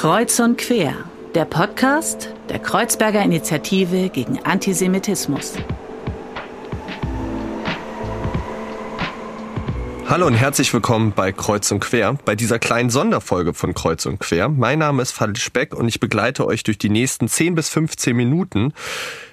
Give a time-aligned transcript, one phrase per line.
[0.00, 0.94] Kreuz und Quer,
[1.34, 5.56] der Podcast der Kreuzberger Initiative gegen Antisemitismus.
[10.08, 14.18] Hallo und herzlich willkommen bei Kreuz und Quer, bei dieser kleinen Sonderfolge von Kreuz und
[14.20, 14.48] Quer.
[14.48, 18.16] Mein Name ist Fadil Speck und ich begleite euch durch die nächsten 10 bis 15
[18.16, 18.72] Minuten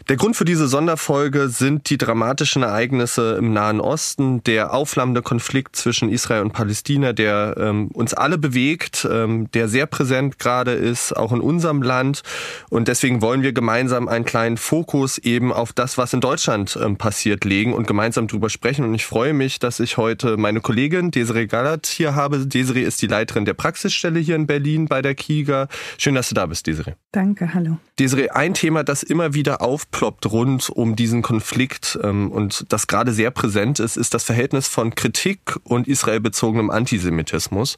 [0.09, 5.75] der Grund für diese Sonderfolge sind die dramatischen Ereignisse im Nahen Osten, der aufflammende Konflikt
[5.75, 11.11] zwischen Israel und Palästina, der ähm, uns alle bewegt, ähm, der sehr präsent gerade ist,
[11.11, 12.23] auch in unserem Land.
[12.69, 16.95] Und deswegen wollen wir gemeinsam einen kleinen Fokus eben auf das, was in Deutschland ähm,
[16.95, 18.85] passiert, legen und gemeinsam drüber sprechen.
[18.85, 22.47] Und ich freue mich, dass ich heute meine Kollegin Desiree Galat hier habe.
[22.47, 25.67] Desiree ist die Leiterin der Praxisstelle hier in Berlin bei der KIGA.
[25.97, 26.93] Schön, dass du da bist, Desiree.
[27.11, 27.77] Danke, hallo.
[27.99, 32.85] Desiree, ein Thema, das immer wieder aufploppt, aufploppt rund um diesen Konflikt ähm, und das
[32.85, 37.77] gerade sehr präsent ist, ist das Verhältnis von Kritik und israelbezogenem Antisemitismus.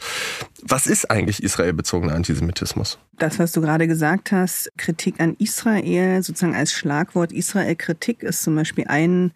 [0.62, 3.00] Was ist eigentlich israelbezogener Antisemitismus?
[3.18, 8.56] Das, was du gerade gesagt hast, Kritik an Israel, sozusagen als Schlagwort Israel-Kritik ist zum
[8.56, 9.32] Beispiel ein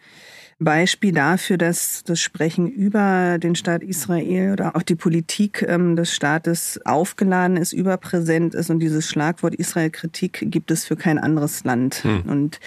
[0.63, 6.13] Beispiel dafür, dass das Sprechen über den Staat Israel oder auch die Politik ähm, des
[6.13, 12.03] Staates aufgeladen ist, überpräsent ist und dieses Schlagwort Israel-Kritik gibt es für kein anderes Land.
[12.03, 12.21] Hm.
[12.23, 12.59] Und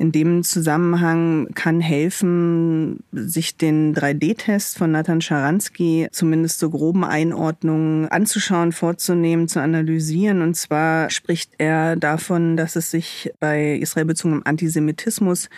[0.00, 8.08] in dem Zusammenhang kann helfen, sich den 3D-Test von Nathan Scharansky zumindest so groben Einordnungen
[8.08, 10.40] anzuschauen, vorzunehmen, zu analysieren.
[10.40, 15.50] Und zwar spricht er davon, dass es sich bei israelbezogenem Antisemitismus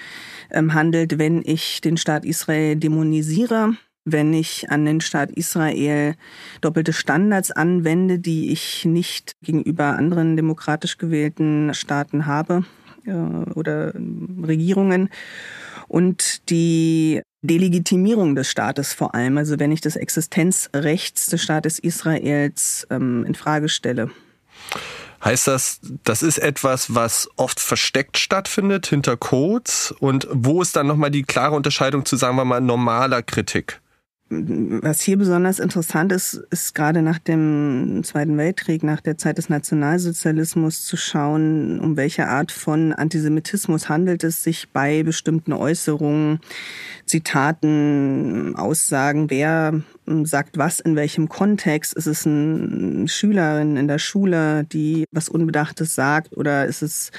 [0.50, 6.16] ähm, handelt, wenn ich den Staat Israel dämonisiere wenn ich an den Staat Israel
[6.60, 12.64] doppelte Standards anwende, die ich nicht gegenüber anderen demokratisch gewählten Staaten habe
[13.06, 15.10] oder ähm, Regierungen
[15.88, 22.86] und die Delegitimierung des Staates vor allem, also wenn ich das Existenzrechts des Staates Israels
[22.90, 24.10] ähm, in Frage stelle.
[25.24, 29.94] Heißt das, das ist etwas, was oft versteckt stattfindet hinter Codes?
[30.00, 33.81] Und wo ist dann nochmal die klare Unterscheidung zu, sagen wir mal, normaler Kritik?
[34.34, 39.50] Was hier besonders interessant ist, ist gerade nach dem Zweiten Weltkrieg, nach der Zeit des
[39.50, 46.40] Nationalsozialismus zu schauen, um welche Art von Antisemitismus handelt es sich bei bestimmten Äußerungen,
[47.04, 49.82] Zitaten, Aussagen, wer
[50.24, 51.92] sagt was in welchem Kontext.
[51.92, 57.10] Ist es eine Schülerin in der Schule, die was Unbedachtes sagt oder ist es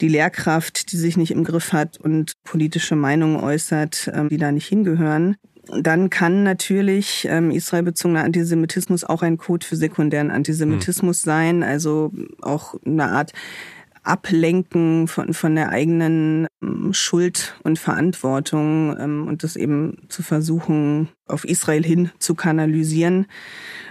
[0.00, 4.52] die Lehrkraft, die sich nicht im Griff hat und politische Meinungen äußert, ähm, die da
[4.52, 5.36] nicht hingehören?
[5.68, 11.24] Dann kann natürlich ähm, israelbezogener Antisemitismus auch ein Code für sekundären Antisemitismus hm.
[11.24, 13.32] sein, also auch eine Art
[14.02, 21.08] Ablenken von, von der eigenen ähm, Schuld und Verantwortung ähm, und das eben zu versuchen,
[21.26, 23.26] auf Israel hin zu kanalisieren.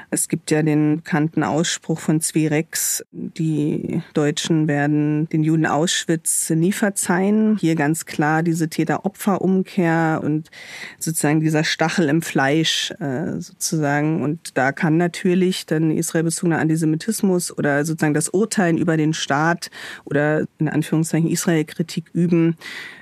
[0.09, 6.71] Es gibt ja den bekannten Ausspruch von Zwirex, die Deutschen werden den Juden Auschwitz nie
[6.71, 7.57] verzeihen.
[7.59, 10.49] Hier ganz klar diese Täter-Opfer-Umkehr und
[10.97, 14.23] sozusagen dieser Stachel im Fleisch äh, sozusagen.
[14.23, 19.69] Und da kann natürlich dann israelbezogener Antisemitismus oder sozusagen das Urteilen über den Staat
[20.05, 22.55] oder in Anführungszeichen Israel-Kritik üben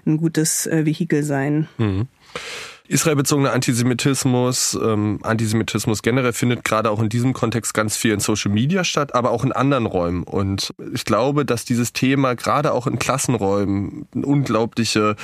[0.07, 1.67] ein gutes äh, Vehikel sein.
[1.77, 2.07] Mhm.
[2.87, 8.51] Israelbezogener Antisemitismus, ähm, Antisemitismus generell findet gerade auch in diesem Kontext ganz viel in Social
[8.51, 10.23] Media statt, aber auch in anderen Räumen.
[10.23, 15.15] Und ich glaube, dass dieses Thema gerade auch in Klassenräumen eine unglaubliche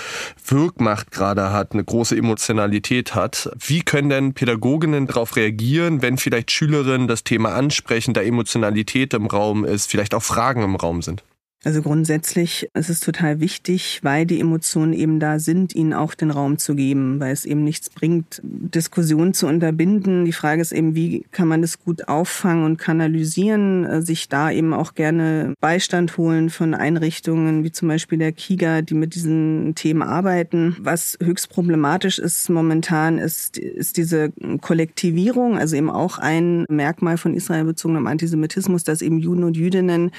[0.46, 3.52] Wirkmacht gerade hat, eine große Emotionalität hat.
[3.60, 9.28] Wie können denn Pädagoginnen darauf reagieren, wenn vielleicht Schülerinnen das Thema ansprechen, da Emotionalität im
[9.28, 11.24] Raum ist, vielleicht auch Fragen im Raum sind?
[11.64, 16.32] Also grundsätzlich ist es total wichtig, weil die Emotionen eben da sind, ihnen auch den
[16.32, 20.26] Raum zu geben, weil es eben nichts bringt, Diskussionen zu unterbinden.
[20.26, 24.50] Die Frage ist eben, wie kann man das gut auffangen und kanalisieren, äh, sich da
[24.50, 29.76] eben auch gerne Beistand holen von Einrichtungen wie zum Beispiel der KIGA, die mit diesen
[29.76, 30.76] Themen arbeiten.
[30.80, 37.36] Was höchst problematisch ist momentan, ist, ist diese Kollektivierung, also eben auch ein Merkmal von
[37.36, 40.10] Israel bezogenem Antisemitismus, dass eben Juden und Jüdinnen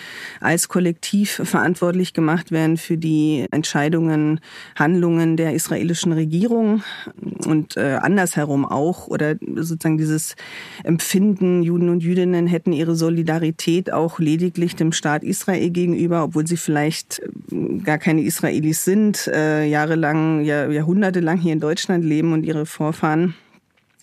[0.40, 4.40] als Kollektiv verantwortlich gemacht werden für die Entscheidungen,
[4.76, 6.82] Handlungen der israelischen Regierung
[7.46, 9.08] und äh, andersherum auch.
[9.08, 10.34] Oder sozusagen dieses
[10.84, 16.56] Empfinden, Juden und Jüdinnen hätten ihre Solidarität auch lediglich dem Staat Israel gegenüber, obwohl sie
[16.56, 17.20] vielleicht
[17.50, 22.66] äh, gar keine Israelis sind, äh, jahrelang, Jahr, jahrhundertelang hier in Deutschland leben und ihre
[22.66, 23.34] Vorfahren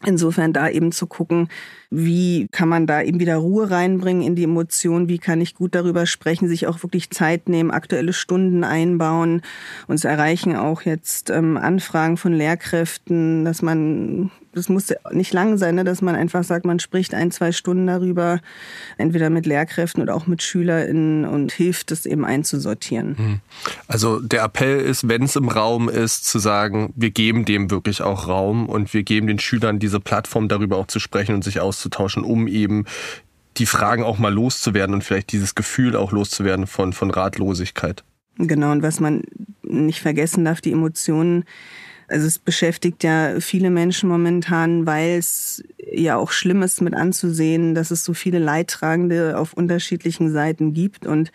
[0.06, 1.50] Insofern da eben zu gucken,
[1.92, 5.10] Wie kann man da eben wieder Ruhe reinbringen in die Emotionen?
[5.10, 9.42] Wie kann ich gut darüber sprechen, sich auch wirklich Zeit nehmen, aktuelle Stunden einbauen?
[9.88, 15.76] Uns erreichen auch jetzt ähm, Anfragen von Lehrkräften, dass man das muss nicht lang sein,
[15.76, 18.40] ne, dass man einfach sagt, man spricht ein, zwei Stunden darüber,
[18.98, 23.18] entweder mit Lehrkräften oder auch mit SchülerInnen und hilft es eben einzusortieren.
[23.18, 23.40] Hm.
[23.88, 28.02] Also der Appell ist, wenn es im Raum ist, zu sagen, wir geben dem wirklich
[28.02, 31.60] auch Raum und wir geben den Schülern diese Plattform, darüber auch zu sprechen und sich
[31.60, 32.86] auszutauschen, um eben
[33.58, 38.04] die Fragen auch mal loszuwerden und vielleicht dieses Gefühl auch loszuwerden von, von Ratlosigkeit.
[38.38, 39.24] Genau, und was man
[39.64, 41.44] nicht vergessen darf, die Emotionen
[42.10, 47.76] also es beschäftigt ja viele Menschen momentan, weil es ja auch schlimm ist mit anzusehen,
[47.76, 51.32] dass es so viele Leidtragende auf unterschiedlichen Seiten gibt und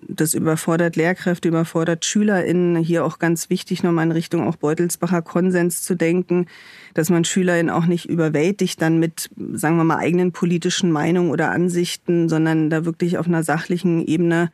[0.00, 2.76] das überfordert Lehrkräfte, überfordert SchülerInnen.
[2.76, 6.46] Hier auch ganz wichtig, nochmal in Richtung auch Beutelsbacher Konsens zu denken,
[6.94, 11.50] dass man SchülerInnen auch nicht überwältigt dann mit, sagen wir mal, eigenen politischen Meinungen oder
[11.50, 14.50] Ansichten, sondern da wirklich auf einer sachlichen Ebene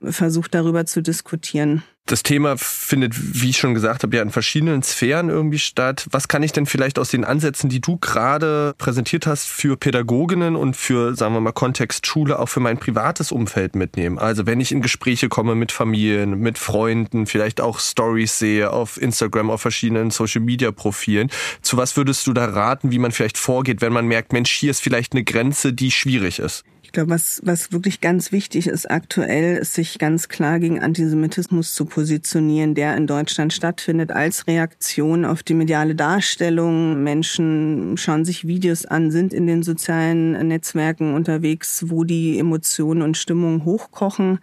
[0.00, 1.82] versucht, darüber zu diskutieren.
[2.08, 3.12] Das Thema findet,
[3.42, 6.06] wie ich schon gesagt habe, ja in verschiedenen Sphären irgendwie statt.
[6.10, 10.56] Was kann ich denn vielleicht aus den Ansätzen, die du gerade präsentiert hast, für Pädagoginnen
[10.56, 14.18] und für, sagen wir mal, Kontext Schule auch für mein privates Umfeld mitnehmen?
[14.18, 18.98] Also wenn ich in Gespräche komme mit Familien, mit Freunden, vielleicht auch Stories sehe auf
[18.98, 21.28] Instagram, auf verschiedenen Social-Media-Profilen.
[21.60, 24.70] Zu was würdest du da raten, wie man vielleicht vorgeht, wenn man merkt, Mensch, hier
[24.70, 26.64] ist vielleicht eine Grenze, die schwierig ist?
[26.88, 31.74] Ich glaube, was, was wirklich ganz wichtig ist aktuell, ist sich ganz klar gegen Antisemitismus
[31.74, 37.02] zu positionieren, der in Deutschland stattfindet, als Reaktion auf die mediale Darstellung.
[37.02, 43.18] Menschen schauen sich Videos an, sind in den sozialen Netzwerken unterwegs, wo die Emotionen und
[43.18, 44.38] Stimmungen hochkochen.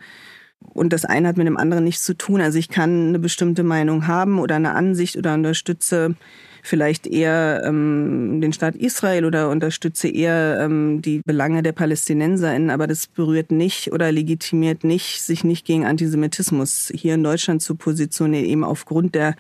[0.60, 2.42] Und das eine hat mit dem anderen nichts zu tun.
[2.42, 6.16] Also ich kann eine bestimmte Meinung haben oder eine Ansicht oder unterstütze
[6.66, 12.88] vielleicht eher ähm, den Staat Israel oder unterstütze eher ähm, die Belange der PalästinenserInnen, aber
[12.88, 18.46] das berührt nicht oder legitimiert nicht, sich nicht gegen Antisemitismus hier in Deutschland zu positionieren,
[18.46, 19.36] eben aufgrund der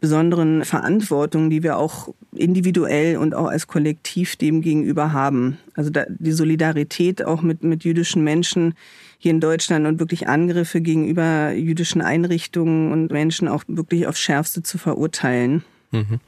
[0.00, 5.58] besonderen Verantwortung, die wir auch individuell und auch als Kollektiv dem gegenüber haben.
[5.74, 8.74] Also da, die Solidarität auch mit, mit jüdischen Menschen
[9.18, 14.62] hier in Deutschland und wirklich Angriffe gegenüber jüdischen Einrichtungen und Menschen auch wirklich aufs Schärfste
[14.62, 15.64] zu verurteilen.
[15.90, 16.20] Mhm.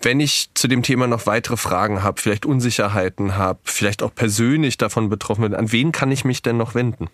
[0.00, 4.78] Wenn ich zu dem Thema noch weitere Fragen habe, vielleicht Unsicherheiten habe, vielleicht auch persönlich
[4.78, 7.08] davon betroffen bin, an wen kann ich mich denn noch wenden?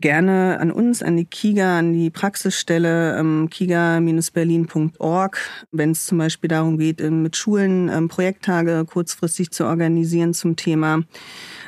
[0.00, 5.38] Gerne an uns, an die KIGA, an die Praxisstelle ähm, kiga-berlin.org,
[5.70, 10.56] wenn es zum Beispiel darum geht, ähm, mit Schulen ähm, Projekttage kurzfristig zu organisieren zum
[10.56, 11.04] Thema.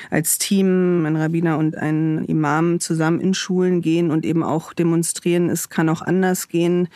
[0.09, 5.49] als Team ein Rabbiner und ein Imam zusammen in Schulen gehen und eben auch demonstrieren,
[5.49, 6.87] es kann auch anders gehen.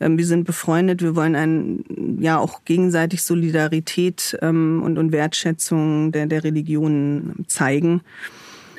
[0.00, 1.84] Ähm, wir sind befreundet, wir wollen ein,
[2.20, 8.00] ja auch gegenseitig Solidarität ähm, und, und Wertschätzung der, der Religionen zeigen.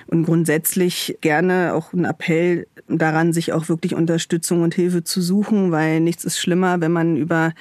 [0.08, 5.72] Und grundsätzlich gerne auch ein Appell daran, sich auch wirklich Unterstützung und Hilfe zu suchen,
[5.72, 7.54] weil nichts ist schlimmer, wenn man über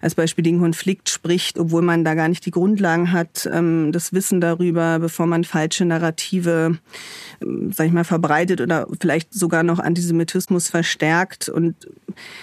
[0.00, 4.12] als Beispiel den Konflikt spricht, obwohl man da gar nicht die Grundlagen hat, ähm, das
[4.12, 6.78] Wissen darüber, bevor man falsche Narrative,
[7.42, 11.48] ähm, sag ich mal, verbreitet oder vielleicht sogar noch Antisemitismus verstärkt.
[11.48, 11.74] Und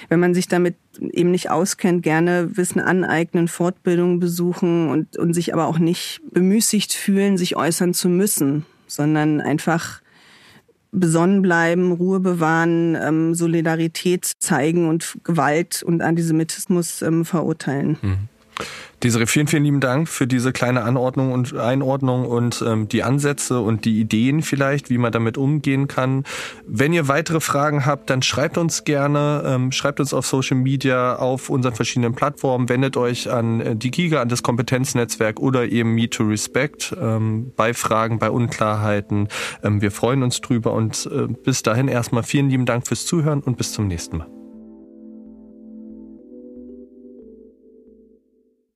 [0.09, 5.53] wenn man sich damit eben nicht auskennt, gerne Wissen aneignen, Fortbildungen besuchen und, und sich
[5.53, 10.01] aber auch nicht bemüßigt fühlen, sich äußern zu müssen sondern einfach
[10.99, 17.97] besonnen bleiben, Ruhe bewahren, ähm, Solidarität zeigen und Gewalt und Antisemitismus ähm, verurteilen.
[18.01, 18.17] Mhm.
[19.03, 23.59] Desiree, vielen, vielen lieben Dank für diese kleine Anordnung und Einordnung und ähm, die Ansätze
[23.59, 26.23] und die Ideen vielleicht, wie man damit umgehen kann.
[26.65, 31.17] Wenn ihr weitere Fragen habt, dann schreibt uns gerne, ähm, schreibt uns auf Social Media,
[31.17, 35.93] auf unseren verschiedenen Plattformen, wendet euch an äh, die Giga, an das Kompetenznetzwerk oder eben
[35.93, 39.27] Me to Respect ähm, bei Fragen, bei Unklarheiten.
[39.61, 43.41] Ähm, wir freuen uns drüber und äh, bis dahin erstmal vielen lieben Dank fürs Zuhören
[43.41, 44.34] und bis zum nächsten Mal.